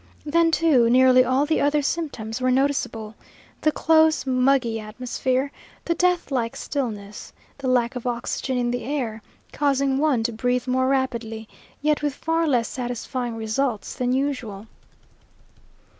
[0.25, 3.13] Then, too, nearly all the other symptoms were noticeable,
[3.61, 5.51] the close, "muggy" atmosphere;
[5.85, 9.21] the deathlike stillness; the lack of oxygen in the air,
[9.53, 11.47] causing one to breathe more rapidly,
[11.83, 14.65] yet with far less satisfying results than usual.